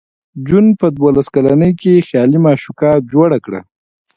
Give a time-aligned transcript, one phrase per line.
[0.47, 3.61] جون په دولس کلنۍ کې خیالي معشوقه جوړه کړه